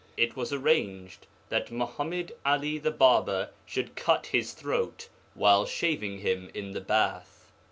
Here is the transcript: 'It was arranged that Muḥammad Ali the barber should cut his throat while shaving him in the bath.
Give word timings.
'It 0.17 0.35
was 0.35 0.51
arranged 0.51 1.27
that 1.49 1.67
Muḥammad 1.67 2.31
Ali 2.43 2.79
the 2.79 2.89
barber 2.89 3.51
should 3.67 3.95
cut 3.95 4.25
his 4.25 4.53
throat 4.53 5.09
while 5.35 5.63
shaving 5.67 6.17
him 6.21 6.49
in 6.55 6.71
the 6.71 6.81
bath. 6.81 7.51